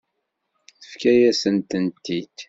Tefka-yasen-tent-id. 0.81 2.37